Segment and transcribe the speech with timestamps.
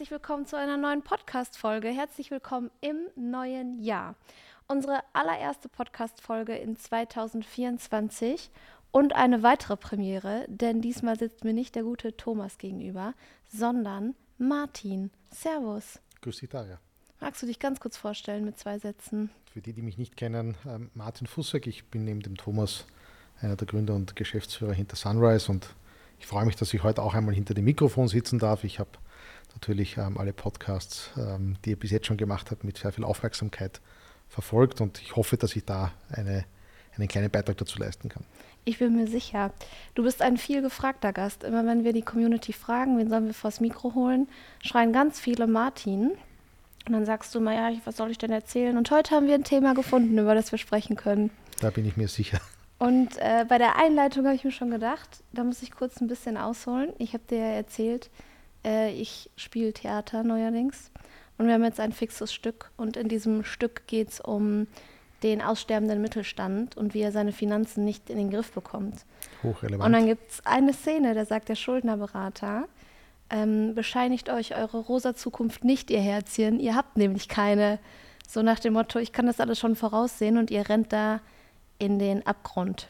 [0.00, 1.88] herzlich willkommen zu einer neuen Podcast-Folge.
[1.88, 4.14] Herzlich willkommen im neuen Jahr.
[4.66, 8.50] Unsere allererste Podcast-Folge in 2024
[8.92, 13.12] und eine weitere Premiere, denn diesmal sitzt mir nicht der gute Thomas gegenüber,
[13.46, 15.10] sondern Martin.
[15.30, 16.00] Servus.
[16.22, 16.80] Grüß dich, Daria.
[17.20, 19.28] Magst du dich ganz kurz vorstellen mit zwei Sätzen?
[19.52, 21.66] Für die, die mich nicht kennen, ähm, Martin Fussek.
[21.66, 22.86] Ich bin neben dem Thomas
[23.42, 25.74] einer der Gründer und Geschäftsführer hinter Sunrise und
[26.18, 28.64] ich freue mich, dass ich heute auch einmal hinter dem Mikrofon sitzen darf.
[28.64, 28.90] Ich habe
[29.54, 33.04] natürlich ähm, alle Podcasts, ähm, die ihr bis jetzt schon gemacht habt, mit sehr viel
[33.04, 33.80] Aufmerksamkeit
[34.28, 36.44] verfolgt und ich hoffe, dass ich da eine,
[36.96, 38.24] einen kleinen Beitrag dazu leisten kann.
[38.64, 39.52] Ich bin mir sicher.
[39.94, 41.44] Du bist ein viel gefragter Gast.
[41.44, 44.28] Immer wenn wir die Community fragen, wen sollen wir vors Mikro holen,
[44.62, 46.12] schreien ganz viele Martin.
[46.86, 48.76] Und dann sagst du mal, ja, was soll ich denn erzählen?
[48.76, 51.30] Und heute haben wir ein Thema gefunden, über das wir sprechen können.
[51.60, 52.40] Da bin ich mir sicher.
[52.78, 56.08] Und äh, bei der Einleitung habe ich mir schon gedacht, da muss ich kurz ein
[56.08, 56.92] bisschen ausholen.
[56.98, 58.10] Ich habe dir ja erzählt,
[58.64, 60.90] äh, ich spiele Theater neuerdings.
[61.38, 62.70] Und wir haben jetzt ein fixes Stück.
[62.76, 64.66] Und in diesem Stück geht es um
[65.22, 69.04] den aussterbenden Mittelstand und wie er seine Finanzen nicht in den Griff bekommt.
[69.42, 69.84] Hochrelevant.
[69.84, 72.66] Und dann gibt es eine Szene, da sagt der Schuldnerberater,
[73.30, 76.58] ähm, bescheinigt euch eure rosa Zukunft nicht, ihr Herzchen.
[76.58, 77.78] Ihr habt nämlich keine.
[78.26, 81.20] So nach dem Motto, ich kann das alles schon voraussehen und ihr rennt da
[81.78, 82.88] in den Abgrund.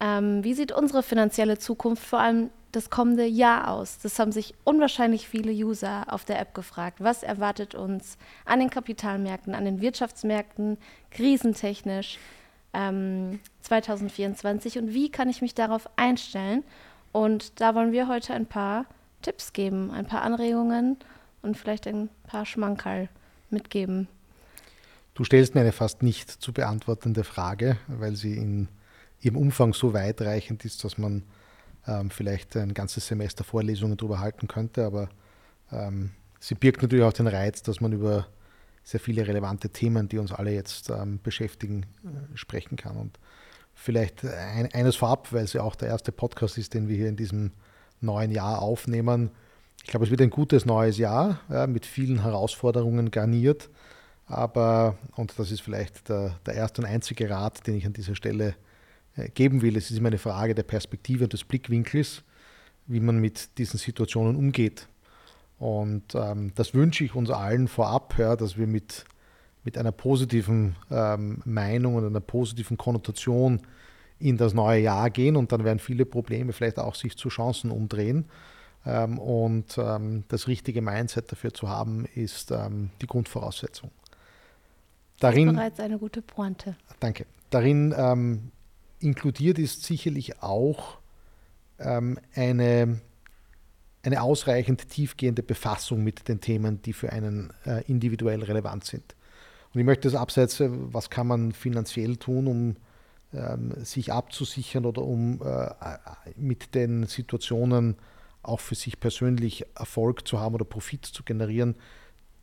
[0.00, 3.98] Ähm, wie sieht unsere finanzielle Zukunft vor allem das kommende Jahr aus?
[4.02, 6.98] Das haben sich unwahrscheinlich viele User auf der App gefragt.
[7.00, 10.78] Was erwartet uns an den Kapitalmärkten, an den Wirtschaftsmärkten,
[11.10, 12.18] krisentechnisch
[12.72, 16.64] ähm, 2024 und wie kann ich mich darauf einstellen?
[17.12, 18.86] Und da wollen wir heute ein paar
[19.20, 20.96] Tipps geben, ein paar Anregungen
[21.42, 23.08] und vielleicht ein paar Schmankerl
[23.50, 24.08] mitgeben.
[25.14, 28.68] Du stellst mir eine fast nicht zu beantwortende Frage, weil sie in
[29.20, 31.22] ihrem Umfang so weitreichend ist, dass man
[31.86, 34.84] ähm, vielleicht ein ganzes Semester Vorlesungen darüber halten könnte.
[34.84, 35.08] Aber
[35.70, 36.10] ähm,
[36.40, 38.26] sie birgt natürlich auch den Reiz, dass man über
[38.84, 42.96] sehr viele relevante Themen, die uns alle jetzt ähm, beschäftigen, äh, sprechen kann.
[42.96, 43.18] Und
[43.74, 47.08] vielleicht ein, eines vorab, weil es ja auch der erste Podcast ist, den wir hier
[47.08, 47.52] in diesem
[48.00, 49.30] neuen Jahr aufnehmen.
[49.84, 53.70] Ich glaube, es wird ein gutes neues Jahr ja, mit vielen Herausforderungen garniert.
[54.26, 58.14] Aber, und das ist vielleicht der, der erste und einzige Rat, den ich an dieser
[58.14, 58.54] Stelle
[59.34, 62.22] geben will, es ist immer eine Frage der Perspektive und des Blickwinkels,
[62.86, 64.88] wie man mit diesen Situationen umgeht.
[65.58, 69.04] Und ähm, das wünsche ich uns allen vorab, ja, dass wir mit,
[69.64, 73.60] mit einer positiven ähm, Meinung und einer positiven Konnotation
[74.18, 77.70] in das neue Jahr gehen und dann werden viele Probleme vielleicht auch sich zu Chancen
[77.70, 78.24] umdrehen.
[78.84, 83.90] Ähm, und ähm, das richtige Mindset dafür zu haben, ist ähm, die Grundvoraussetzung.
[85.20, 86.76] Darin, das ist bereits eine gute Pointe.
[86.98, 87.26] Danke.
[87.50, 88.50] Darin ähm,
[89.02, 90.98] inkludiert ist sicherlich auch
[91.78, 93.00] ähm, eine,
[94.02, 99.14] eine ausreichend tiefgehende Befassung mit den Themen, die für einen äh, individuell relevant sind.
[99.74, 102.76] Und ich möchte das abseits, äh, was kann man finanziell tun, um
[103.34, 105.70] ähm, sich abzusichern oder um äh,
[106.36, 107.96] mit den Situationen
[108.42, 111.76] auch für sich persönlich Erfolg zu haben oder Profit zu generieren,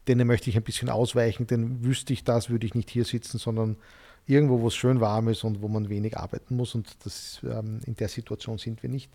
[0.08, 3.38] denen möchte ich ein bisschen ausweichen, denn wüsste ich das, würde ich nicht hier sitzen,
[3.38, 3.78] sondern
[4.29, 6.75] irgendwo, wo es schön warm ist und wo man wenig arbeiten muss.
[6.75, 9.09] Und das, ähm, in der Situation sind wir nicht.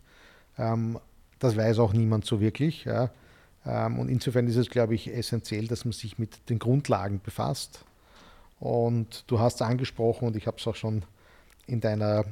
[0.59, 0.99] Ähm,
[1.39, 2.85] das weiß auch niemand so wirklich.
[2.85, 3.11] Ja.
[3.65, 7.85] Ähm, und insofern ist es, glaube ich, essentiell, dass man sich mit den Grundlagen befasst.
[8.59, 11.05] Und du hast es angesprochen und ich habe es auch schon
[11.67, 12.25] in deiner,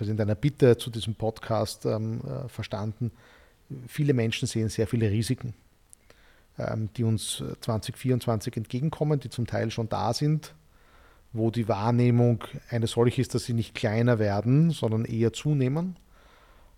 [0.00, 3.10] in deiner Bitte zu diesem Podcast ähm, äh, verstanden.
[3.86, 5.52] Viele Menschen sehen sehr viele Risiken,
[6.58, 10.54] ähm, die uns 2024 entgegenkommen, die zum Teil schon da sind,
[11.32, 15.96] wo die Wahrnehmung eine solche ist, dass sie nicht kleiner werden, sondern eher zunehmen.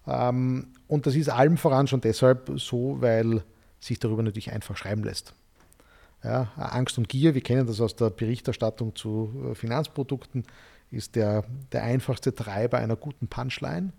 [0.06, 3.42] Ähm, und das ist allem voran schon deshalb so, weil
[3.81, 5.34] sich darüber natürlich einfach schreiben lässt.
[6.22, 10.44] Ja, Angst und Gier, wir kennen das aus der Berichterstattung zu äh, Finanzprodukten,
[10.91, 13.92] ist der, der einfachste Treiber einer guten Punchline.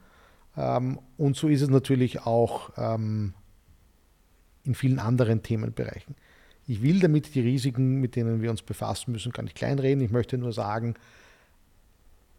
[0.58, 3.34] Ähm, und so ist es natürlich auch ähm,
[4.64, 6.16] in vielen anderen Themenbereichen.
[6.68, 10.04] Ich will damit die Risiken, mit denen wir uns befassen müssen, gar nicht kleinreden.
[10.04, 10.96] Ich möchte nur sagen,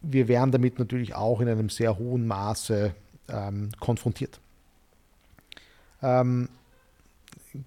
[0.01, 2.93] wir werden damit natürlich auch in einem sehr hohen Maße
[3.29, 4.39] ähm, konfrontiert.
[6.01, 6.49] Ähm,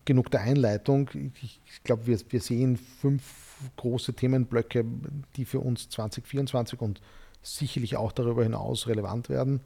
[0.05, 1.11] genug der Einleitung.
[1.43, 3.23] Ich, ich glaube, wir, wir sehen fünf
[3.77, 4.85] große Themenblöcke,
[5.37, 7.01] die für uns 2024 und
[7.43, 9.61] sicherlich auch darüber hinaus relevant werden.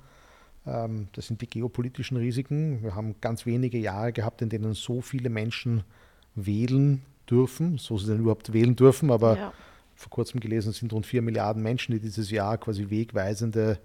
[0.67, 2.83] Ähm, das sind die geopolitischen Risiken.
[2.83, 5.85] Wir haben ganz wenige Jahre gehabt, in denen so viele Menschen
[6.35, 9.53] wählen dürfen, so sie denn überhaupt wählen dürfen, aber ja.
[9.95, 13.79] vor kurzem gelesen sind rund vier Milliarden Menschen, die dieses Jahr quasi wegweisende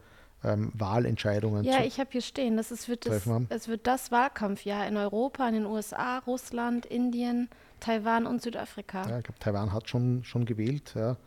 [0.44, 4.88] ähm, Wahlentscheidungen Ja, ich habe hier stehen, das ist, wird das, es wird das Wahlkampfjahr
[4.88, 7.50] in Europa, in den USA, Russland, Indien,
[7.80, 9.08] Taiwan und Südafrika.
[9.10, 10.94] Ja, ich glaube, Taiwan hat schon, schon gewählt.
[10.96, 11.18] Ja.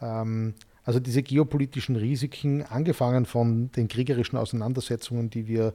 [0.00, 5.74] Ähm, also diese geopolitischen Risiken, angefangen von den kriegerischen Auseinandersetzungen, die wir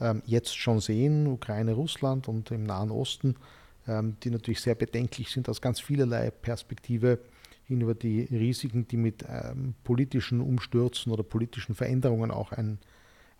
[0.00, 3.36] ähm, jetzt schon sehen, Ukraine, Russland und im Nahen Osten,
[4.22, 7.18] die natürlich sehr bedenklich sind aus ganz vielerlei Perspektive
[7.64, 12.78] hin über die Risiken, die mit ähm, politischen Umstürzen oder politischen Veränderungen auch ein,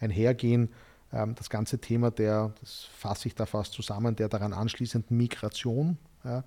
[0.00, 0.68] einhergehen.
[1.12, 5.96] Ähm, das ganze Thema der, das fasse ich da fast zusammen, der daran anschließenden Migration.
[6.24, 6.44] Ja,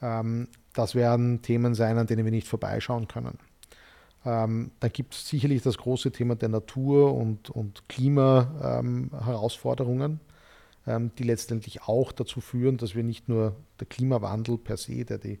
[0.00, 3.40] ähm, das werden Themen sein, an denen wir nicht vorbeischauen können.
[4.24, 10.20] Ähm, dann gibt es sicherlich das große Thema der Natur- und, und Klimaherausforderungen, ähm,
[10.86, 15.40] die letztendlich auch dazu führen, dass wir nicht nur der Klimawandel per se, der die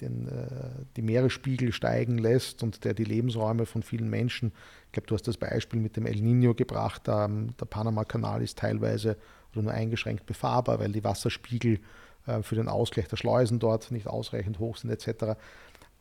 [0.00, 4.52] den, äh, die Meeresspiegel steigen lässt und der die Lebensräume von vielen Menschen,
[4.86, 8.58] ich glaube, du hast das Beispiel mit dem El Nino gebracht, ähm, der Panama-Kanal ist
[8.58, 9.16] teilweise
[9.52, 11.80] oder nur eingeschränkt befahrbar, weil die Wasserspiegel
[12.26, 15.38] äh, für den Ausgleich der Schleusen dort nicht ausreichend hoch sind etc.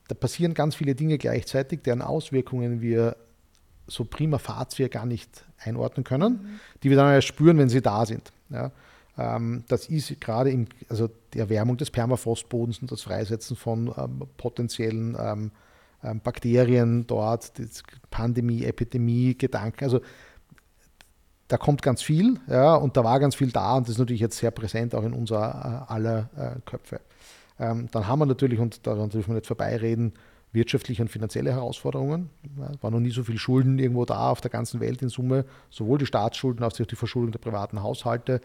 [0.08, 3.16] Da passieren ganz viele Dinge gleichzeitig, deren Auswirkungen wir
[3.88, 6.60] so prima facie gar nicht einordnen können, mhm.
[6.82, 8.32] die wir dann erst spüren, wenn sie da sind.
[8.50, 8.72] Ja.
[9.18, 14.24] Ähm, das ist gerade im, also die Erwärmung des Permafrostbodens und das Freisetzen von ähm,
[14.38, 15.52] potenziellen ähm,
[16.04, 17.54] ähm Bakterien dort,
[18.10, 19.84] Pandemie, Epidemie, Gedanken.
[19.84, 20.02] Also
[21.48, 24.22] da kommt ganz viel ja, und da war ganz viel da und das ist natürlich
[24.22, 27.02] jetzt sehr präsent auch in unserer äh, aller äh, Köpfe.
[27.60, 30.14] Ähm, dann haben wir natürlich, und daran dürfen wir nicht vorbeireden,
[30.54, 32.30] wirtschaftliche und finanzielle Herausforderungen.
[32.72, 35.46] Es war noch nie so viel Schulden irgendwo da auf der ganzen Welt in Summe,
[35.70, 38.40] sowohl die Staatsschulden als auch die Verschuldung der privaten Haushalte.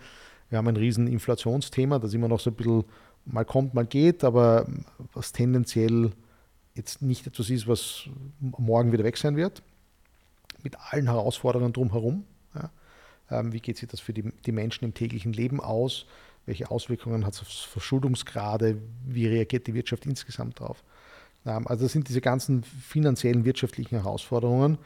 [0.48, 2.84] Wir haben ein riesen Inflationsthema, das immer noch so ein bisschen
[3.26, 4.66] mal kommt, mal geht, aber
[5.12, 6.12] was tendenziell
[6.74, 8.08] jetzt nicht etwas ist, was
[8.40, 9.62] morgen wieder weg sein wird,
[10.62, 12.24] mit allen Herausforderungen drumherum.
[12.54, 12.70] Ja.
[13.30, 16.06] Ähm, wie geht sich das für die, die Menschen im täglichen Leben aus?
[16.46, 18.78] Welche Auswirkungen hat es auf Verschuldungsgrade?
[19.06, 20.82] Wie reagiert die Wirtschaft insgesamt darauf?
[21.46, 24.78] Ähm, also das sind diese ganzen finanziellen, wirtschaftlichen Herausforderungen.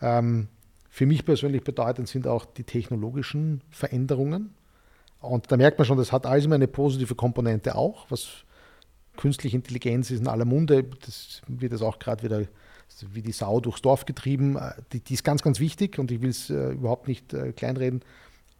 [0.00, 0.48] Ähm,
[0.88, 4.54] für mich persönlich bedeutend sind auch die technologischen Veränderungen.
[5.20, 8.44] Und da merkt man schon, das hat alles immer eine positive Komponente auch, was
[9.16, 12.46] künstliche Intelligenz ist in aller Munde, das wird jetzt auch gerade wieder
[13.10, 14.58] wie die Sau durchs Dorf getrieben.
[14.92, 18.02] Die, die ist ganz, ganz wichtig und ich will es äh, überhaupt nicht äh, kleinreden,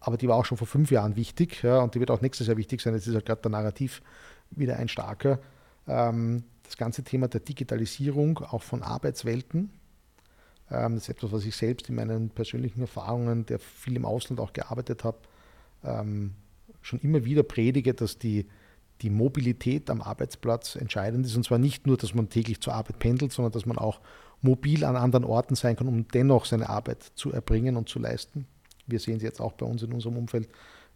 [0.00, 2.46] aber die war auch schon vor fünf Jahren wichtig ja, und die wird auch nächstes
[2.46, 2.94] Jahr wichtig sein.
[2.94, 4.02] Jetzt ist halt gerade der Narrativ
[4.50, 5.38] wieder ein starker.
[5.86, 9.70] Ähm, das ganze Thema der Digitalisierung, auch von Arbeitswelten,
[10.70, 14.40] ähm, das ist etwas, was ich selbst in meinen persönlichen Erfahrungen, der viel im Ausland
[14.40, 15.18] auch gearbeitet habe,
[15.84, 16.34] ähm,
[16.82, 18.46] schon immer wieder predige, dass die,
[19.02, 21.36] die Mobilität am Arbeitsplatz entscheidend ist.
[21.36, 24.00] Und zwar nicht nur, dass man täglich zur Arbeit pendelt, sondern dass man auch
[24.42, 28.46] mobil an anderen Orten sein kann, um dennoch seine Arbeit zu erbringen und zu leisten.
[28.86, 30.48] Wir sehen es jetzt auch bei uns in unserem Umfeld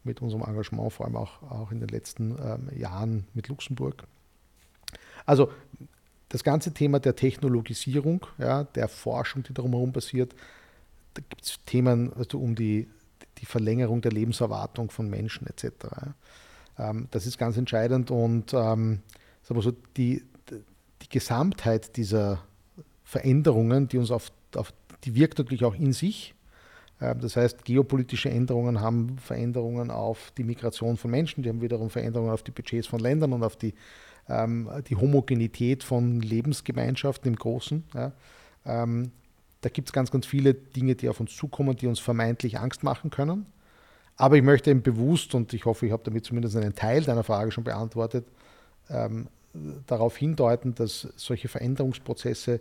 [0.04, 4.04] mit unserem Engagement, vor allem auch, auch in den letzten ähm, Jahren mit Luxemburg.
[5.30, 5.52] Also
[6.28, 10.34] das ganze Thema der Technologisierung, ja, der Forschung, die darum herum passiert,
[11.14, 12.88] da gibt es Themen also um die
[13.38, 15.64] die Verlängerung der Lebenserwartung von Menschen etc.
[16.78, 19.00] Ähm, das ist ganz entscheidend und ähm,
[19.42, 22.42] so die, die Gesamtheit dieser
[23.04, 24.72] Veränderungen, die uns auf, auf
[25.04, 26.34] die wirkt natürlich auch in sich.
[27.00, 31.88] Ähm, das heißt, geopolitische Änderungen haben Veränderungen auf die Migration von Menschen, die haben wiederum
[31.88, 33.74] Veränderungen auf die Budgets von Ländern und auf die,
[34.30, 37.84] ähm, die Homogenität von Lebensgemeinschaften im Großen.
[37.94, 38.12] Ja.
[38.64, 39.10] Ähm,
[39.60, 42.82] da gibt es ganz, ganz viele Dinge, die auf uns zukommen, die uns vermeintlich Angst
[42.82, 43.46] machen können.
[44.16, 47.24] Aber ich möchte eben bewusst, und ich hoffe, ich habe damit zumindest einen Teil deiner
[47.24, 48.26] Frage schon beantwortet,
[48.88, 49.28] ähm,
[49.86, 52.60] darauf hindeuten, dass solche Veränderungsprozesse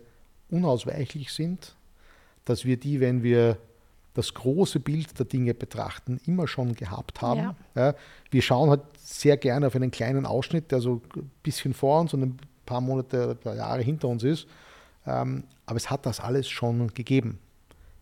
[0.50, 1.76] unausweichlich sind,
[2.46, 3.58] dass wir die, wenn wir
[4.14, 7.56] das große Bild der Dinge betrachten, immer schon gehabt haben.
[7.76, 7.78] Ja.
[7.88, 7.94] Ja,
[8.32, 12.14] wir schauen halt sehr gerne auf einen kleinen Ausschnitt, der so ein bisschen vor uns
[12.14, 14.48] und ein paar Monate, ein paar Jahre hinter uns ist
[15.10, 17.40] ähm, aber es hat das alles schon gegeben.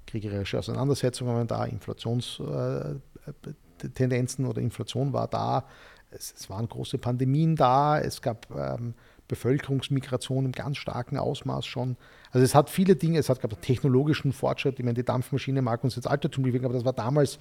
[0.06, 5.66] Kriegerische Auseinandersetzungen waren da, Inflationstendenzen äh, oder Inflation war da,
[6.10, 8.94] es, es, waren große Pandemien da, es gab ähm,
[9.28, 11.98] Bevölkerungsmigration im ganz starken Ausmaß schon.
[12.32, 15.84] Also es hat viele Dinge, es hat gab technologischen Fortschritt, ich meine, die Dampfmaschine mag
[15.84, 17.40] uns jetzt altertümlich wirken, aber das war damals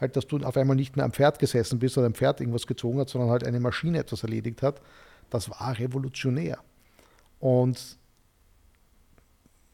[0.00, 2.66] halt, dass du auf einmal nicht mehr am Pferd gesessen bist oder am Pferd irgendwas
[2.66, 4.80] gezogen hat, sondern halt eine Maschine etwas erledigt hat.
[5.30, 6.58] Das war revolutionär.
[7.40, 7.98] Und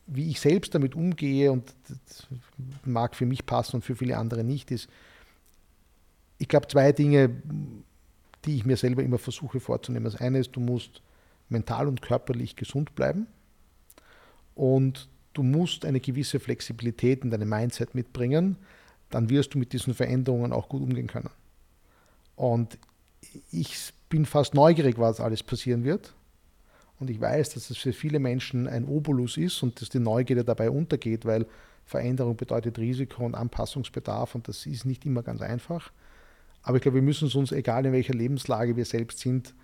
[0.07, 1.73] wie ich selbst damit umgehe, und
[2.85, 4.89] mag für mich passen und für viele andere nicht, ist,
[6.39, 7.31] ich glaube, zwei Dinge,
[8.45, 10.05] die ich mir selber immer versuche vorzunehmen.
[10.05, 11.01] Das eine ist, du musst
[11.49, 13.27] mental und körperlich gesund bleiben.
[14.55, 18.57] Und du musst eine gewisse Flexibilität in deinem Mindset mitbringen,
[19.11, 21.31] dann wirst du mit diesen Veränderungen auch gut umgehen können.
[22.37, 22.79] Und
[23.51, 26.15] ich bin fast neugierig, was alles passieren wird.
[27.01, 30.45] Und ich weiß, dass es für viele Menschen ein Obolus ist und dass die Neugierde
[30.45, 31.47] dabei untergeht, weil
[31.85, 35.93] Veränderung bedeutet Risiko und Anpassungsbedarf und das ist nicht immer ganz einfach.
[36.63, 39.55] Aber ich glaube, wir müssen es uns, egal in welcher Lebenslage wir selbst sind,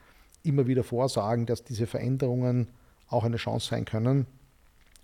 [0.42, 2.68] immer wieder vorsagen, dass diese Veränderungen
[3.08, 4.26] auch eine Chance sein können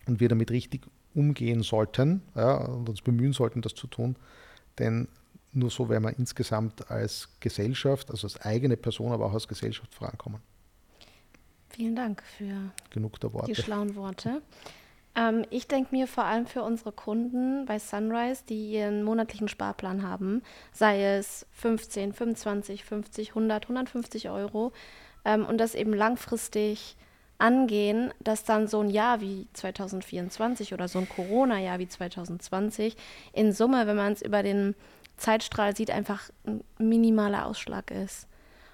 [0.07, 4.17] und wir damit richtig umgehen sollten ja, und uns bemühen sollten, das zu tun.
[4.79, 5.09] Denn
[5.53, 9.95] nur so werden wir insgesamt als Gesellschaft, also als eigene Person, aber auch als Gesellschaft
[9.95, 10.41] vorankommen.
[11.71, 12.71] Vielen Dank für
[13.47, 14.43] die schlauen Worte.
[15.17, 20.03] Ähm, ich denke mir vor allem für unsere Kunden bei Sunrise, die ihren monatlichen Sparplan
[20.03, 24.73] haben, sei es 15, 25, 50, 100, 150 Euro,
[25.27, 26.97] ähm, und das eben langfristig
[27.37, 32.97] angehen, dass dann so ein Jahr wie 2024 oder so ein Corona-Jahr wie 2020
[33.35, 34.75] in Summe, wenn man es über den
[35.19, 38.27] Zeitstrahl sieht, einfach ein minimaler Ausschlag ist.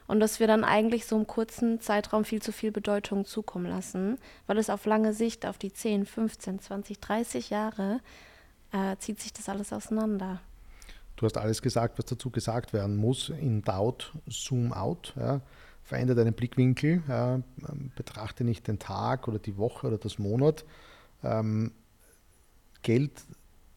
[0.06, 4.18] Und dass wir dann eigentlich so im kurzen Zeitraum viel zu viel Bedeutung zukommen lassen,
[4.46, 8.00] weil es auf lange Sicht, auf die 10, 15, 20, 30 Jahre,
[8.72, 10.40] äh, zieht sich das alles auseinander.
[11.16, 13.30] Du hast alles gesagt, was dazu gesagt werden muss.
[13.30, 15.14] In Doubt, Zoom out.
[15.16, 15.40] Ja
[15.84, 17.44] verändere deinen Blickwinkel, ähm,
[17.96, 20.64] betrachte nicht den Tag oder die Woche oder das Monat.
[21.22, 21.72] Ähm,
[22.82, 23.12] Geld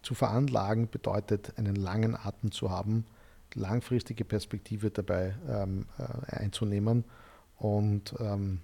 [0.01, 3.05] zu veranlagen bedeutet, einen langen Atem zu haben,
[3.53, 7.05] langfristige Perspektive dabei ähm, äh, einzunehmen.
[7.57, 8.59] Und ähm,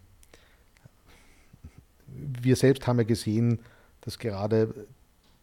[2.07, 3.60] wir selbst haben ja gesehen,
[4.01, 4.74] dass gerade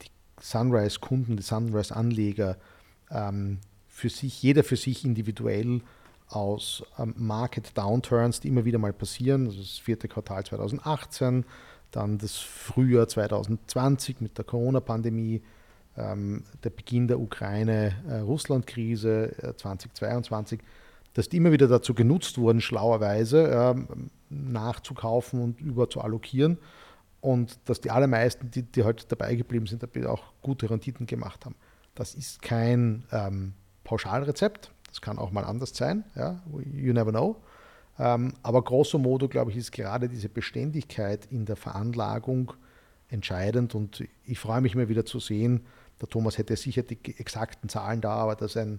[0.03, 0.09] die
[0.41, 2.57] Sunrise-Kunden, die Sunrise-Anleger
[3.11, 5.81] ähm, für sich, jeder für sich individuell
[6.29, 9.47] aus ähm, Market Downturns, die immer wieder mal passieren.
[9.47, 11.45] Also das vierte Quartal 2018,
[11.91, 15.41] dann das Frühjahr 2020 mit der Corona-Pandemie,
[15.97, 20.61] ähm, der Beginn der Ukraine-Russland-Krise äh, 2022,
[21.15, 23.75] dass die immer wieder dazu genutzt wurden, schlauerweise äh,
[24.29, 26.59] nachzukaufen und über zu allokieren
[27.21, 31.57] und dass die allermeisten, die, die heute dabei geblieben sind, auch gute Renditen gemacht haben.
[31.95, 33.55] Das ist kein ähm,
[33.85, 36.43] Pauschalrezept, das kann auch mal anders sein, ja,
[36.73, 37.37] you never know.
[37.99, 42.53] Ähm, aber grosso modo, glaube ich, ist gerade diese Beständigkeit in der Veranlagung
[43.09, 45.65] entscheidend und ich freue mich immer wieder zu sehen,
[46.01, 48.79] der Thomas hätte sicher die exakten Zahlen da, aber dass ein,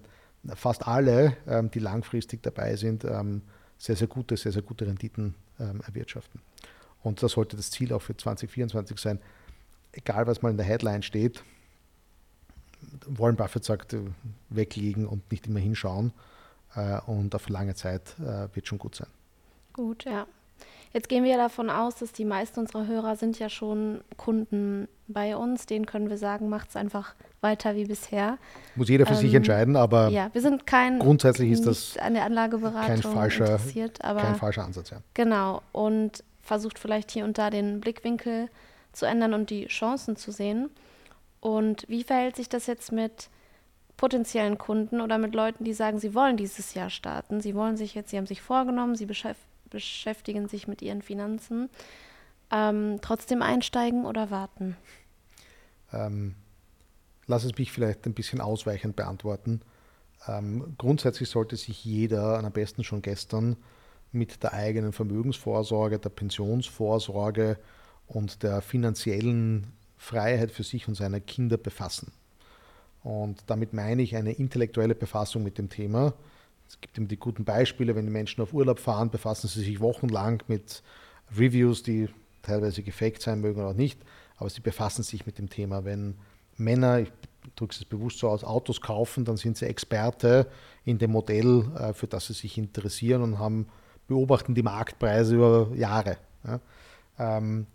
[0.54, 3.42] fast alle, ähm, die langfristig dabei sind, ähm,
[3.76, 5.34] sehr, sehr gute, sehr, sehr gute Renditen
[5.86, 6.40] erwirtschaften.
[7.02, 9.20] Und das sollte das Ziel auch für 2024 sein.
[9.92, 11.42] Egal, was mal in der Headline steht,
[13.06, 14.00] Warren Buffett sagt, äh,
[14.48, 16.12] weglegen und nicht immer hinschauen.
[16.74, 19.08] Äh, und auf lange Zeit äh, wird schon gut sein.
[19.72, 20.26] Gut, ja.
[20.92, 25.36] Jetzt gehen wir davon aus, dass die meisten unserer Hörer sind ja schon Kunden bei
[25.36, 25.66] uns.
[25.66, 28.38] Denen können wir sagen, macht es einfach weiter wie bisher.
[28.74, 32.14] Muss jeder für ähm, sich entscheiden, aber ja, wir sind kein grundsätzlich ist das an
[32.14, 34.90] der Anlageberatung kein falscher, interessiert, aber kein falscher Ansatz.
[34.90, 34.98] Ja.
[35.14, 38.48] Genau und versucht vielleicht hier und da den Blickwinkel
[38.92, 40.70] zu ändern und die Chancen zu sehen.
[41.40, 43.30] Und wie verhält sich das jetzt mit
[43.96, 47.94] potenziellen Kunden oder mit Leuten, die sagen, sie wollen dieses Jahr starten, sie wollen sich
[47.94, 51.68] jetzt, sie haben sich vorgenommen, sie beschäftigen sich mit ihren Finanzen,
[52.50, 54.76] ähm, trotzdem einsteigen oder warten?
[55.92, 56.34] Ähm,
[57.26, 59.60] lass es mich vielleicht ein bisschen ausweichend beantworten.
[60.26, 63.56] Ähm, grundsätzlich sollte sich jeder, am besten schon gestern,
[64.12, 67.58] mit der eigenen Vermögensvorsorge, der Pensionsvorsorge
[68.06, 72.10] und der finanziellen Freiheit für sich und seine Kinder befassen.
[73.04, 76.14] Und damit meine ich eine intellektuelle Befassung mit dem Thema.
[76.66, 79.78] Es gibt eben die guten Beispiele, wenn die Menschen auf Urlaub fahren, befassen sie sich
[79.80, 80.82] wochenlang mit
[81.36, 82.08] Reviews, die
[82.40, 84.00] teilweise gefaked sein mögen oder nicht,
[84.38, 85.84] aber sie befassen sich mit dem Thema.
[85.84, 86.14] Wenn
[86.56, 87.12] Männer, ich
[87.56, 90.46] drücke es bewusst so aus, Autos kaufen, dann sind sie Experte
[90.84, 93.68] in dem Modell, äh, für das sie sich interessieren und haben,
[94.08, 96.16] beobachten die Marktpreise über Jahre.
[97.18, 97.66] Ähm,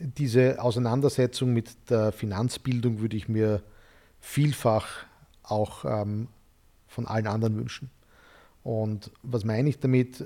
[0.00, 3.62] diese Auseinandersetzung mit der Finanzbildung würde ich mir
[4.18, 4.88] vielfach
[5.42, 6.28] auch ähm,
[6.88, 7.90] von allen anderen wünschen.
[8.62, 10.24] Und was meine ich damit?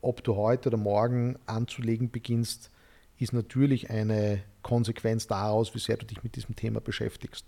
[0.00, 2.70] Ob du heute oder morgen anzulegen beginnst,
[3.18, 7.46] ist natürlich eine Konsequenz daraus, wie sehr du dich mit diesem Thema beschäftigst.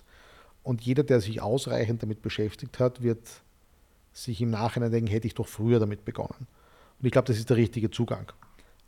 [0.63, 3.21] Und jeder, der sich ausreichend damit beschäftigt hat, wird
[4.13, 6.47] sich im Nachhinein denken, hätte ich doch früher damit begonnen.
[6.99, 8.33] Und ich glaube, das ist der richtige Zugang.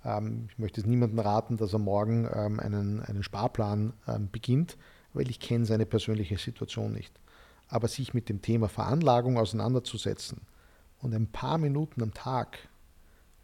[0.05, 4.77] Ähm, ich möchte es niemandem raten, dass er morgen ähm, einen, einen Sparplan ähm, beginnt,
[5.13, 7.19] weil ich kenne seine persönliche Situation nicht.
[7.69, 10.41] Aber sich mit dem Thema Veranlagung auseinanderzusetzen
[11.01, 12.59] und ein paar Minuten am Tag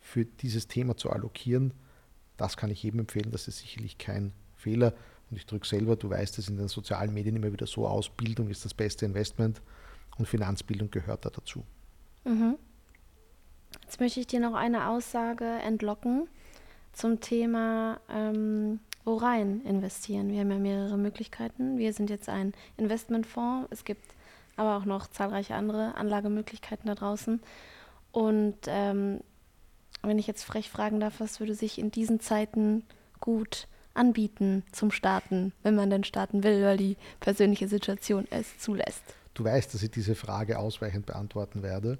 [0.01, 1.73] für dieses Thema zu allokieren,
[2.37, 3.31] das kann ich jedem empfehlen.
[3.31, 4.95] Das ist sicherlich kein Fehler.
[5.31, 8.09] Und ich drücke selber, du weißt es in den sozialen Medien immer wieder so aus,
[8.11, 9.63] Bildung ist das beste Investment
[10.17, 11.65] und Finanzbildung gehört da dazu.
[12.25, 12.57] Mhm.
[13.83, 16.29] Jetzt möchte ich dir noch eine Aussage entlocken
[16.95, 20.31] zum Thema, ähm, worein investieren.
[20.31, 21.79] Wir haben ja mehrere Möglichkeiten.
[21.79, 23.69] Wir sind jetzt ein Investmentfonds.
[23.71, 24.15] Es gibt
[24.57, 27.41] aber auch noch zahlreiche andere Anlagemöglichkeiten da draußen.
[28.13, 29.21] Und ähm,
[30.03, 32.85] wenn ich jetzt frech fragen darf, was würde sich in diesen Zeiten
[33.21, 39.03] gut anbieten zum Starten, wenn man denn starten will, weil die persönliche Situation es zulässt?
[39.35, 41.99] Du weißt, dass ich diese Frage ausweichend beantworten werde.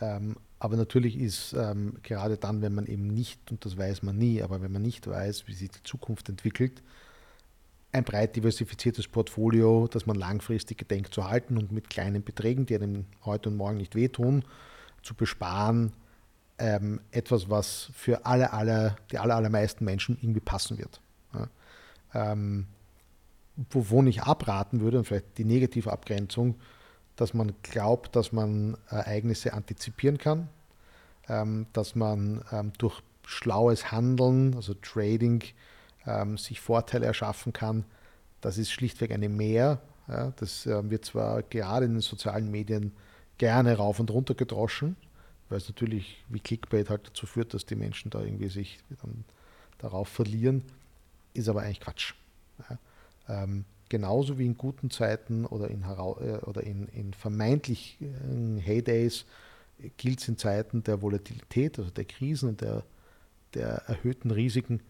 [0.00, 4.18] Ähm, aber natürlich ist ähm, gerade dann, wenn man eben nicht, und das weiß man
[4.18, 6.82] nie, aber wenn man nicht weiß, wie sich die Zukunft entwickelt,
[7.92, 12.76] ein breit diversifiziertes Portfolio, das man langfristig gedenkt zu halten und mit kleinen Beträgen, die
[12.76, 14.44] einem heute und morgen nicht wehtun,
[15.02, 15.94] zu besparen,
[16.58, 21.00] ähm, etwas, was für alle, alle, die aller, allermeisten Menschen irgendwie passen wird.
[21.32, 21.48] Ja.
[22.14, 22.66] Ähm,
[23.70, 26.56] wovon ich abraten würde, und vielleicht die negative Abgrenzung,
[27.20, 30.48] dass man glaubt, dass man Ereignisse antizipieren kann,
[31.28, 35.44] ähm, dass man ähm, durch schlaues Handeln, also Trading,
[36.06, 37.84] ähm, sich Vorteile erschaffen kann.
[38.40, 39.80] Das ist schlichtweg eine Mehr.
[40.06, 42.90] Das wird zwar gerade in den sozialen Medien
[43.38, 44.96] gerne rauf und runter gedroschen,
[45.48, 48.80] weil es natürlich wie Clickbait halt dazu führt, dass die Menschen da irgendwie sich
[49.78, 50.64] darauf verlieren,
[51.32, 52.14] ist aber eigentlich Quatsch.
[53.90, 57.98] Genauso wie in guten Zeiten oder in, äh, oder in, in vermeintlich
[58.60, 59.26] Heydays
[59.96, 62.84] gilt es in Zeiten der Volatilität, also der Krisen und der,
[63.52, 64.80] der erhöhten Risiken,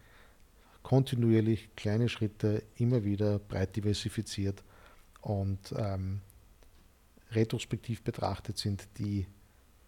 [0.83, 4.63] kontinuierlich kleine Schritte immer wieder breit diversifiziert
[5.21, 6.21] und ähm,
[7.31, 9.25] retrospektiv betrachtet sind die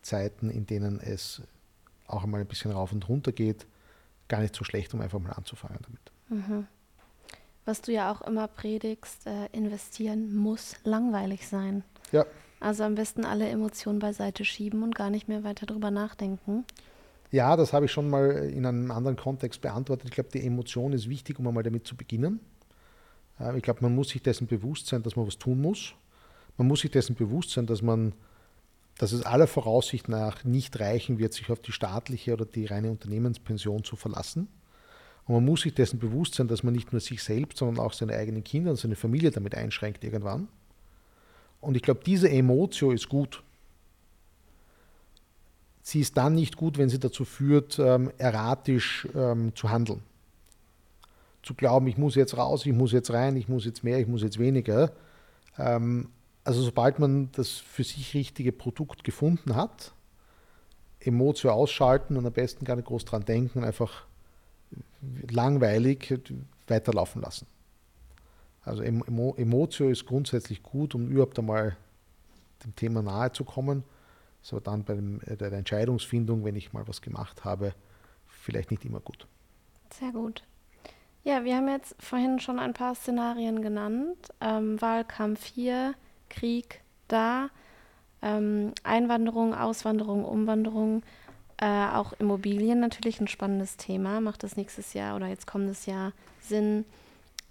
[0.01, 1.43] Zeiten, in denen es
[2.07, 3.67] auch einmal ein bisschen rauf und runter geht,
[4.27, 6.11] gar nicht so schlecht, um einfach mal anzufangen damit.
[6.29, 6.67] Mhm
[7.65, 11.83] was du ja auch immer predigst, äh, investieren muss langweilig sein.
[12.11, 12.25] Ja.
[12.59, 16.65] Also am besten alle Emotionen beiseite schieben und gar nicht mehr weiter drüber nachdenken.
[17.31, 20.05] Ja, das habe ich schon mal in einem anderen Kontext beantwortet.
[20.07, 22.39] Ich glaube, die Emotion ist wichtig, um einmal damit zu beginnen.
[23.39, 25.93] Äh, ich glaube, man muss sich dessen bewusst sein, dass man was tun muss.
[26.57, 28.13] Man muss sich dessen bewusst sein, dass man,
[28.97, 32.91] dass es aller Voraussicht nach nicht reichen wird, sich auf die staatliche oder die reine
[32.91, 34.47] Unternehmenspension zu verlassen.
[35.25, 37.93] Und man muss sich dessen bewusst sein, dass man nicht nur sich selbst, sondern auch
[37.93, 40.47] seine eigenen Kinder und seine Familie damit einschränkt irgendwann.
[41.61, 43.41] Und ich glaube, diese Emotio ist gut.
[45.81, 50.01] Sie ist dann nicht gut, wenn sie dazu führt, ähm, erratisch ähm, zu handeln.
[51.41, 54.07] Zu glauben, ich muss jetzt raus, ich muss jetzt rein, ich muss jetzt mehr, ich
[54.07, 54.91] muss jetzt weniger.
[55.57, 56.09] Ähm,
[56.43, 59.93] also sobald man das für sich richtige Produkt gefunden hat,
[60.99, 64.05] Emotio ausschalten und am besten gar nicht groß dran denken, einfach
[65.29, 66.19] langweilig
[66.67, 67.47] weiterlaufen lassen.
[68.61, 71.75] Also Emotio ist grundsätzlich gut, um überhaupt einmal
[72.63, 73.83] dem Thema nahe zu kommen.
[74.41, 74.95] Ist aber dann bei,
[75.29, 77.73] äh, der Entscheidungsfindung, wenn ich mal was gemacht habe,
[78.27, 79.27] vielleicht nicht immer gut.
[79.89, 80.43] Sehr gut.
[81.23, 84.17] Ja, wir haben jetzt vorhin schon ein paar Szenarien genannt.
[84.41, 85.93] Ähm, Wahlkampf hier,
[86.29, 87.49] Krieg da,
[88.21, 91.03] ähm, Einwanderung, Auswanderung, Umwanderung.
[91.57, 94.21] Äh, auch Immobilien natürlich ein spannendes Thema.
[94.21, 96.85] Macht es nächstes Jahr oder jetzt kommendes Jahr Sinn,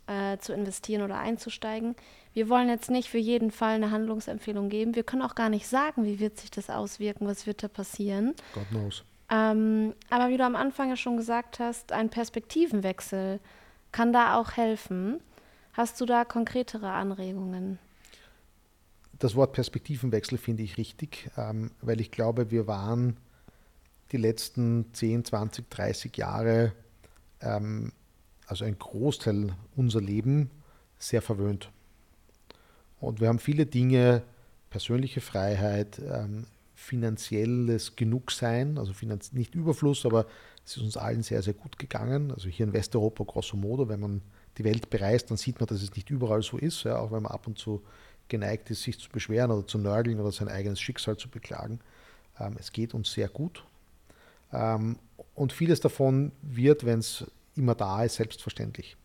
[0.07, 1.95] äh, zu investieren oder einzusteigen?
[2.35, 4.95] Wir wollen jetzt nicht für jeden Fall eine Handlungsempfehlung geben.
[4.95, 8.35] Wir können auch gar nicht sagen, wie wird sich das auswirken, was wird da passieren.
[8.55, 9.05] God knows.
[9.31, 13.41] Ähm, aber wie du am Anfang ja schon gesagt hast, ein Perspektivenwechsel
[13.91, 15.21] kann da auch helfen.
[15.73, 17.79] Hast du da konkretere Anregungen?
[19.19, 23.17] Das Wort Perspektivenwechsel finde ich richtig, ähm, weil ich glaube, wir waren
[24.13, 26.73] die letzten 10, 20, 30 Jahre,
[27.41, 27.93] ähm,
[28.47, 30.51] also ein Großteil unser Leben,
[30.99, 31.71] sehr verwöhnt.
[33.01, 34.23] Und wir haben viele Dinge,
[34.71, 40.27] persönliche Freiheit, ähm, finanzielles Genugsein, also Finanz nicht Überfluss, aber
[40.65, 42.31] es ist uns allen sehr, sehr gut gegangen.
[42.31, 44.23] Also hier in Westeuropa grosso modo, wenn man
[44.59, 47.23] die Welt bereist, dann sieht man, dass es nicht überall so ist, ja, auch wenn
[47.23, 47.83] man ab und zu
[48.29, 51.81] geneigt ist, sich zu beschweren oder zu nörgeln oder sein eigenes Schicksal zu beklagen.
[52.39, 53.65] Ähm, es geht uns sehr gut.
[54.53, 54.99] Ähm,
[55.35, 57.25] und vieles davon wird, wenn es
[57.57, 58.97] immer da ist, selbstverständlich.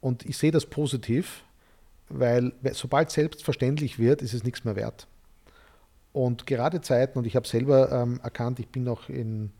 [0.00, 1.42] Und ich sehe das positiv,
[2.08, 5.06] weil sobald selbstverständlich wird, ist es nichts mehr wert.
[6.12, 9.50] Und gerade Zeiten, und ich habe selber ähm, erkannt, ich bin noch in,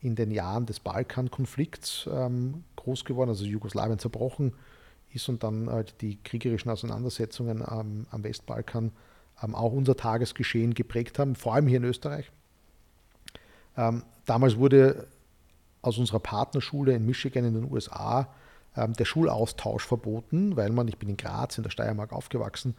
[0.00, 4.54] in den Jahren des Balkankonflikts ähm, groß geworden, also Jugoslawien zerbrochen
[5.12, 8.92] ist und dann halt die kriegerischen Auseinandersetzungen ähm, am Westbalkan
[9.42, 12.30] ähm, auch unser Tagesgeschehen geprägt haben, vor allem hier in Österreich.
[13.78, 15.06] Ähm, damals wurde
[15.80, 18.28] aus unserer Partnerschule in Michigan in den USA
[18.76, 22.74] ähm, der Schulaustausch verboten, weil man, ich bin in Graz in der Steiermark aufgewachsen,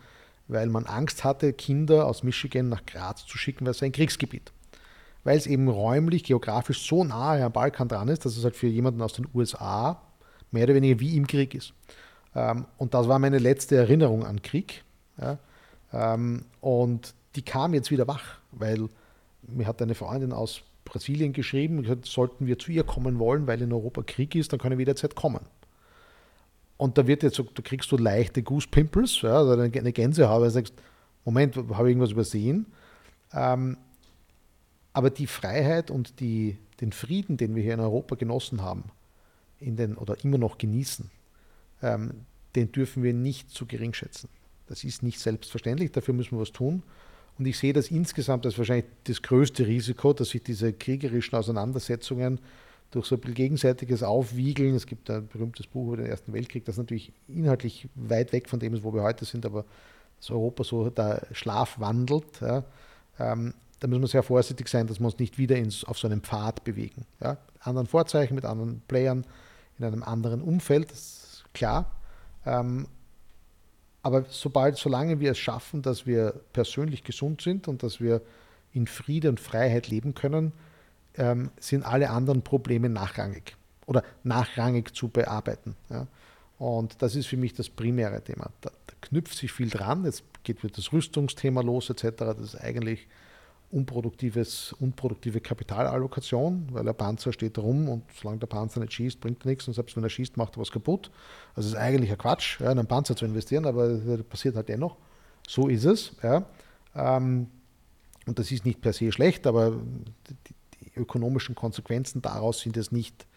[0.50, 4.52] weil man Angst hatte, Kinder aus Michigan nach Graz zu schicken, weil es ein Kriegsgebiet.
[5.24, 8.68] Weil es eben räumlich, geografisch so nahe am Balkan dran ist, dass es halt für
[8.68, 10.02] jemanden aus den USA
[10.52, 11.74] mehr oder weniger wie im Krieg ist.
[12.36, 14.84] Ähm, und das war meine letzte Erinnerung an Krieg.
[16.62, 18.88] Und die kam jetzt wieder wach, weil
[19.42, 23.62] mir hat eine Freundin aus Brasilien geschrieben, gesagt, sollten wir zu ihr kommen wollen, weil
[23.62, 25.42] in Europa Krieg ist, dann können wir jederzeit kommen.
[26.78, 30.52] Und da wird jetzt da kriegst du leichte Goose Pimples, ja, oder eine Gänsehaube, und
[30.52, 30.74] sagst,
[31.26, 32.66] Moment, habe ich irgendwas übersehen?
[33.34, 33.78] Ähm,
[34.94, 38.86] aber die Freiheit und die, den Frieden, den wir hier in Europa genossen haben,
[39.60, 41.12] in den, oder immer noch genießen,
[41.82, 42.26] ähm,
[42.56, 44.30] den dürfen wir nicht zu gering schätzen.
[44.68, 46.84] Das ist nicht selbstverständlich, dafür müssen wir was tun.
[47.40, 52.40] Und ich sehe das insgesamt als wahrscheinlich das größte Risiko, dass sich diese kriegerischen Auseinandersetzungen
[52.92, 56.78] durch so ein gegenseitiges Aufwiegeln, es gibt ein berühmtes Buch über den Ersten Weltkrieg, das
[56.78, 59.64] natürlich inhaltlich weit weg von dem ist, wo wir heute sind, aber
[60.18, 62.64] dass Europa so der Schlaf wandelt, ja,
[63.20, 66.08] ähm, da müssen wir sehr vorsichtig sein, dass wir uns nicht wieder ins, auf so
[66.08, 67.06] einen Pfad bewegen.
[67.22, 67.38] Ja.
[67.54, 69.26] Mit anderen Vorzeichen, mit anderen Playern,
[69.78, 71.90] in einem anderen Umfeld, das ist klar.
[72.46, 72.88] Ähm,
[74.02, 78.22] aber sobald, solange wir es schaffen, dass wir persönlich gesund sind und dass wir
[78.74, 80.54] in Friede und Freiheit leben können,
[81.16, 83.56] ähm, sind alle anderen Probleme nachrangig
[83.88, 85.76] oder nachrangig zu bearbeiten.
[85.90, 86.08] Ja.
[86.60, 88.52] Und das ist für mich das primäre Thema.
[88.62, 90.06] Da, da knüpft sich viel dran.
[90.06, 92.18] Jetzt geht wieder das Rüstungsthema los etc.
[92.18, 93.08] Das ist eigentlich
[93.72, 99.46] unproduktives, unproduktive Kapitalallokation, weil der Panzer steht rum und solange der Panzer nicht schießt, bringt
[99.46, 101.12] nichts und selbst wenn er schießt, macht er was kaputt.
[101.54, 104.56] Also es ist eigentlich ein Quatsch, ja, in einen Panzer zu investieren, aber das passiert
[104.56, 104.98] halt dennoch.
[105.48, 106.16] So ist es.
[106.24, 106.46] Ja.
[106.96, 107.48] Ähm,
[108.26, 112.92] und das ist nicht per se schlecht, aber die, die ökonomischen Konsequenzen daraus sind es
[112.92, 113.28] nicht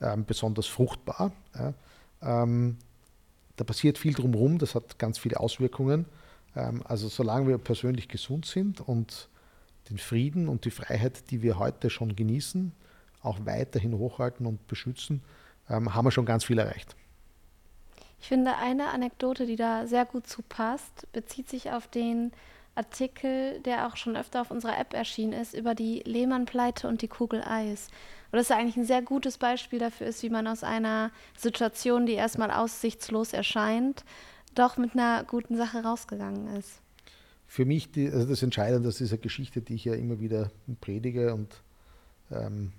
[0.00, 1.32] ähm, besonders fruchtbar.
[1.54, 1.74] Ja.
[2.20, 2.78] Ähm,
[3.56, 6.06] da passiert viel drumherum, das hat ganz viele Auswirkungen.
[6.84, 9.28] Also solange wir persönlich gesund sind und
[9.90, 12.72] den Frieden und die Freiheit, die wir heute schon genießen,
[13.22, 15.22] auch weiterhin hochhalten und beschützen,
[15.68, 16.96] ähm, haben wir schon ganz viel erreicht.
[18.20, 22.32] Ich finde, eine Anekdote, die da sehr gut zu passt, bezieht sich auf den
[22.74, 27.08] Artikel, der auch schon öfter auf unserer App erschienen ist, über die Lehmann-Pleite und die
[27.08, 27.88] Kugel Eis.
[28.30, 32.06] Und das ist eigentlich ein sehr gutes Beispiel dafür ist, wie man aus einer Situation,
[32.06, 34.04] die erstmal aussichtslos erscheint,
[34.54, 36.81] doch mit einer guten Sache rausgegangen ist
[37.52, 41.34] für mich die, also das Entscheidende aus dieser Geschichte, die ich ja immer wieder predige
[41.34, 41.62] und
[42.30, 42.72] ähm,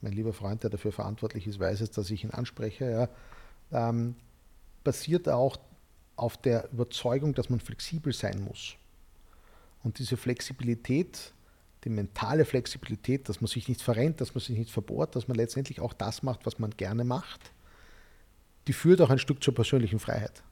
[0.00, 4.16] mein lieber Freund, der dafür verantwortlich ist, weiß es, dass ich ihn anspreche, ja, ähm,
[4.84, 5.58] basiert auch
[6.16, 8.76] auf der Überzeugung, dass man flexibel sein muss.
[9.84, 11.34] Und diese Flexibilität,
[11.84, 15.36] die mentale Flexibilität, dass man sich nicht verrennt, dass man sich nicht verbohrt, dass man
[15.36, 17.52] letztendlich auch das macht, was man gerne macht,
[18.66, 20.42] die führt auch ein Stück zur persönlichen Freiheit.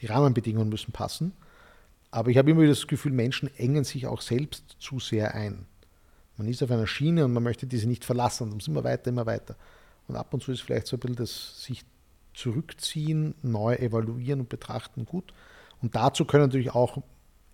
[0.00, 1.34] Die Rahmenbedingungen müssen passen
[2.16, 5.66] aber ich habe immer wieder das Gefühl, Menschen engen sich auch selbst zu sehr ein.
[6.38, 8.84] Man ist auf einer Schiene und man möchte diese nicht verlassen und dann sind wir
[8.84, 9.54] weiter, immer weiter.
[10.08, 11.84] Und ab und zu ist vielleicht so ein bisschen das sich
[12.32, 15.34] zurückziehen, neu evaluieren und betrachten gut.
[15.82, 17.02] Und dazu können natürlich auch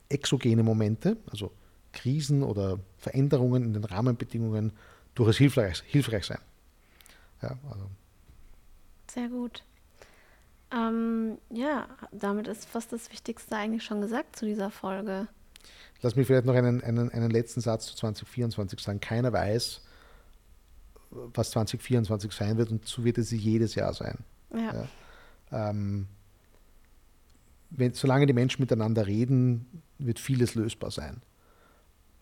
[0.09, 1.51] exogene Momente, also
[1.90, 4.75] Krisen oder Veränderungen in den Rahmenbedingungen
[5.16, 6.40] durchaus hilfreich, hilfreich sein.
[7.42, 7.90] Ja, also.
[9.11, 9.64] Sehr gut.
[10.74, 15.28] Ähm, ja, damit ist fast das Wichtigste eigentlich schon gesagt zu dieser Folge.
[16.00, 19.00] Lass mich vielleicht noch einen, einen, einen letzten Satz zu 2024 sagen.
[19.00, 19.82] Keiner weiß,
[21.11, 24.18] was 2024 sein wird und so wird es jedes Jahr sein.
[24.52, 24.87] Ja.
[25.52, 25.70] ja.
[25.70, 26.08] Ähm,
[27.70, 31.22] wenn, solange die Menschen miteinander reden, wird vieles lösbar sein.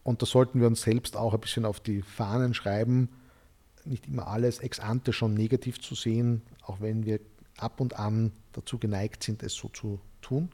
[0.03, 3.11] Und da sollten wir uns selbst auch ein bisschen auf die Fahnen schreiben,
[3.85, 7.21] nicht immer alles ex ante schon negativ zu sehen, auch wenn wir
[7.63, 10.51] ab und an dazu geneigt sind, es so zu tun.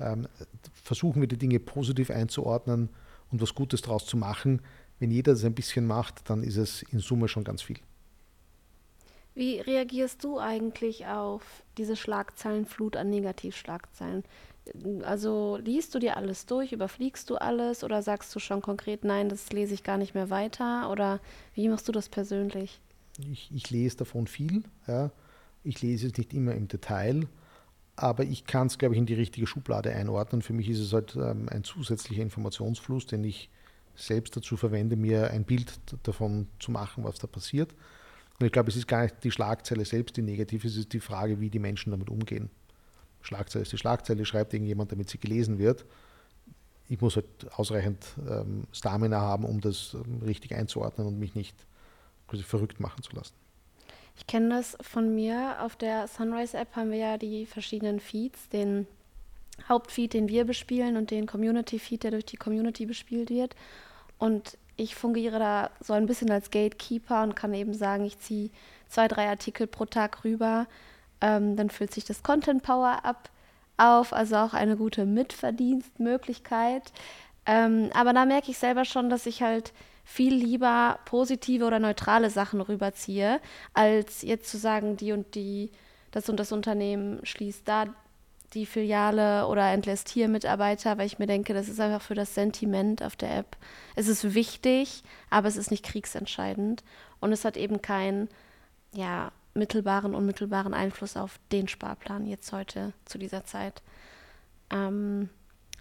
[0.00, 0.26] Ähm,
[0.72, 2.88] versuchen wir die Dinge positiv einzuordnen
[3.30, 4.60] und was Gutes daraus zu machen.
[4.98, 7.78] Wenn jeder das ein bisschen macht, dann ist es in Summe schon ganz viel.
[9.34, 11.42] Wie reagierst du eigentlich auf
[11.76, 14.22] diese Schlagzeilenflut an Negativschlagzeilen?
[15.02, 19.28] Also liest du dir alles durch, überfliegst du alles oder sagst du schon konkret, nein,
[19.28, 20.90] das lese ich gar nicht mehr weiter?
[20.90, 21.20] Oder
[21.54, 22.80] wie machst du das persönlich?
[23.30, 24.62] Ich, ich lese davon viel.
[24.86, 25.10] Ja.
[25.64, 27.26] Ich lese es nicht immer im Detail,
[27.96, 30.42] aber ich kann es, glaube ich, in die richtige Schublade einordnen.
[30.42, 33.48] Für mich ist es halt ähm, ein zusätzlicher Informationsfluss, den ich
[33.96, 35.72] selbst dazu verwende, mir ein Bild
[36.02, 37.72] davon zu machen, was da passiert.
[38.38, 40.92] Und ich glaube, es ist gar nicht die Schlagzeile selbst, die negativ ist, es ist
[40.92, 42.50] die Frage, wie die Menschen damit umgehen.
[43.22, 45.86] Schlagzeile ist die Schlagzeile, schreibt irgendjemand, damit sie gelesen wird.
[46.88, 51.56] Ich muss halt ausreichend ähm, Stamina haben, um das ähm, richtig einzuordnen und mich nicht
[52.26, 53.34] quasi verrückt machen zu lassen.
[54.16, 55.56] Ich kenne das von mir.
[55.60, 58.86] Auf der Sunrise-App haben wir ja die verschiedenen Feeds, den
[59.68, 63.54] Hauptfeed, den wir bespielen und den Community-Feed, der durch die Community bespielt wird.
[64.18, 68.50] Und ich fungiere da so ein bisschen als Gatekeeper und kann eben sagen, ich ziehe
[68.88, 70.66] zwei, drei Artikel pro Tag rüber.
[71.20, 73.30] Ähm, dann füllt sich das Content Power ab
[73.76, 76.92] auf, also auch eine gute Mitverdienstmöglichkeit.
[77.46, 79.72] Ähm, aber da merke ich selber schon, dass ich halt
[80.04, 83.40] viel lieber positive oder neutrale Sachen rüberziehe,
[83.72, 85.70] als jetzt zu sagen, die und die,
[86.10, 87.86] das und das Unternehmen schließt da
[88.54, 92.34] die Filiale oder entlässt hier Mitarbeiter, weil ich mir denke, das ist einfach für das
[92.34, 93.56] Sentiment auf der App.
[93.96, 96.84] Es ist wichtig, aber es ist nicht kriegsentscheidend
[97.20, 98.28] und es hat eben keinen
[98.92, 103.82] ja, mittelbaren, unmittelbaren Einfluss auf den Sparplan jetzt heute zu dieser Zeit.
[104.70, 105.30] Ähm,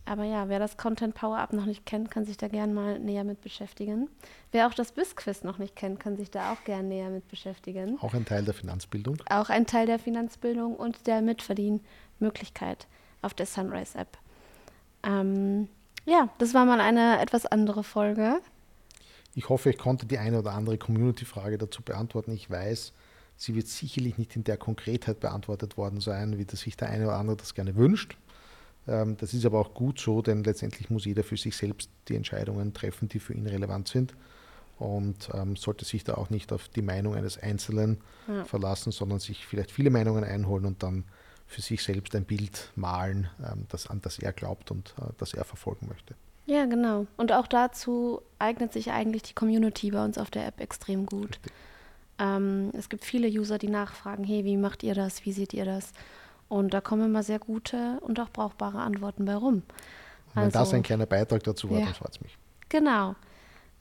[0.06, 3.00] aber ja, wer das Content Power Up noch nicht kennt, kann sich da gerne mal
[3.00, 4.10] näher mit beschäftigen.
[4.52, 7.98] Wer auch das BIS-Quiz noch nicht kennt, kann sich da auch gerne näher mit beschäftigen.
[8.02, 9.18] Auch ein Teil der Finanzbildung.
[9.30, 12.88] Auch ein Teil der Finanzbildung und der Mitverdienmöglichkeit
[13.22, 14.18] auf der Sunrise App.
[15.04, 15.70] Ähm,
[16.06, 18.42] ja, das war mal eine etwas andere Folge.
[19.36, 22.32] Ich hoffe, ich konnte die eine oder andere Community-Frage dazu beantworten.
[22.34, 22.92] Ich weiß,
[23.38, 27.06] sie wird sicherlich nicht in der Konkretheit beantwortet worden sein, wie das sich der eine
[27.06, 28.18] oder andere das gerne wünscht.
[28.88, 32.16] Ähm, das ist aber auch gut so, denn letztendlich muss jeder für sich selbst die
[32.16, 34.14] Entscheidungen treffen, die für ihn relevant sind
[34.80, 38.44] und ähm, sollte sich da auch nicht auf die Meinung eines Einzelnen ja.
[38.46, 41.06] verlassen, sondern sich vielleicht viele Meinungen einholen und dann
[41.48, 45.34] für sich selbst ein Bild malen, ähm, das, an das er glaubt und äh, das
[45.34, 46.16] er verfolgen möchte.
[46.46, 47.08] Ja, genau.
[47.16, 51.40] Und auch dazu eignet sich eigentlich die Community bei uns auf der App extrem gut.
[52.20, 55.26] Ähm, es gibt viele User, die nachfragen, hey, wie macht ihr das?
[55.26, 55.94] Wie seht ihr das?
[56.50, 59.64] Und da kommen immer sehr gute und auch brauchbare Antworten bei rum.
[60.34, 61.86] wenn also, das ein kleiner Beitrag dazu war, ja.
[61.86, 62.38] dann freut es mich.
[62.70, 63.16] Genau.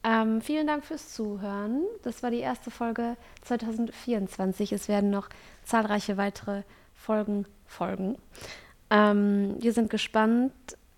[0.05, 1.85] Ähm, vielen Dank fürs Zuhören.
[2.03, 4.73] Das war die erste Folge 2024.
[4.73, 5.29] Es werden noch
[5.65, 6.63] zahlreiche weitere
[6.95, 8.17] Folgen folgen.
[8.91, 10.53] Ähm, wir sind gespannt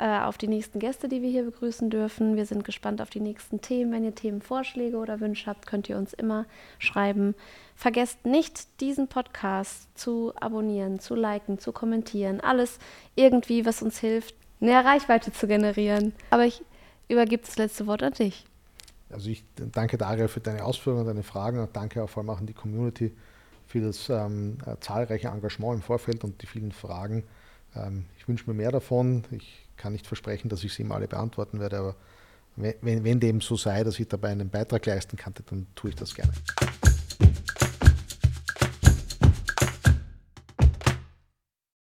[0.05, 2.37] äh, auf die nächsten Gäste, die wir hier begrüßen dürfen.
[2.37, 3.91] Wir sind gespannt auf die nächsten Themen.
[3.91, 6.45] Wenn ihr Themenvorschläge oder Wünsche habt, könnt ihr uns immer
[6.79, 7.35] schreiben.
[7.75, 12.43] Vergesst nicht, diesen Podcast zu abonnieren, zu liken, zu kommentieren.
[12.43, 12.79] Alles
[13.15, 16.13] irgendwie, was uns hilft, mehr Reichweite zu generieren.
[16.29, 16.63] Aber ich
[17.09, 18.45] übergebe das letzte Wort an dich.
[19.09, 22.41] Also ich danke Daria für deine Ausführungen, deine Fragen und danke auch vor allem auch
[22.41, 23.11] an die Community
[23.67, 27.25] für das ähm, äh, zahlreiche Engagement im Vorfeld und die vielen Fragen.
[27.77, 29.25] Ähm, ich wünsche mir mehr davon.
[29.31, 31.97] Ich kann nicht versprechen, dass ich sie immer alle beantworten werde, aber
[32.57, 35.97] wenn, wenn dem so sei, dass ich dabei einen Beitrag leisten kann, dann tue ich
[35.97, 36.33] das gerne.